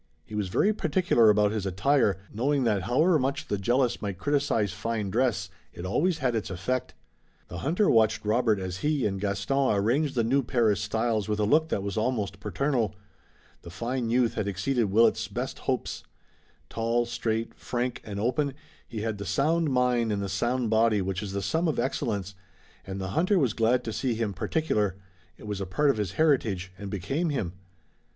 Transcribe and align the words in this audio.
He 0.25 0.33
was 0.33 0.49
very 0.49 0.73
particular 0.73 1.29
about 1.29 1.51
his 1.51 1.67
attire, 1.67 2.17
knowing 2.33 2.63
that 2.63 2.81
however 2.81 3.19
much 3.19 3.49
the 3.49 3.57
jealous 3.59 4.01
might 4.01 4.17
criticize 4.17 4.73
fine 4.73 5.11
dress 5.11 5.51
it 5.73 5.85
always 5.85 6.17
had 6.17 6.33
its 6.33 6.49
effect. 6.49 6.95
The 7.49 7.59
hunter 7.59 7.87
watched 7.87 8.25
Robert 8.25 8.57
as 8.57 8.77
he 8.77 9.05
and 9.05 9.21
Gaston 9.21 9.75
arranged 9.75 10.15
the 10.15 10.23
new 10.23 10.41
Paris 10.41 10.81
styles 10.81 11.29
with 11.29 11.39
a 11.39 11.43
look 11.45 11.69
that 11.69 11.83
was 11.83 11.97
almost 11.97 12.39
paternal. 12.39 12.95
The 13.61 13.69
fine 13.69 14.09
youth 14.09 14.33
had 14.33 14.47
exceeded 14.47 14.85
Willet's 14.89 15.27
best 15.27 15.59
hopes. 15.69 16.03
Tall, 16.67 17.05
straight, 17.05 17.53
frank 17.53 18.01
and 18.03 18.19
open, 18.19 18.55
he 18.87 19.01
had 19.01 19.19
the 19.19 19.25
sound 19.27 19.69
mind 19.69 20.11
in 20.11 20.19
the 20.19 20.27
sound 20.29 20.71
body 20.71 21.03
which 21.03 21.21
is 21.21 21.33
the 21.33 21.43
sum 21.43 21.67
of 21.67 21.77
excellence, 21.77 22.33
and 22.87 22.99
the 22.99 23.09
hunter 23.09 23.37
was 23.37 23.53
glad 23.53 23.83
to 23.83 23.93
see 23.93 24.15
him 24.15 24.33
particular. 24.33 24.95
It 25.37 25.45
was 25.45 25.61
a 25.61 25.67
part 25.67 25.91
of 25.91 25.97
his 25.97 26.13
heritage, 26.13 26.71
and 26.79 26.89
became 26.89 27.29
him. 27.29 27.53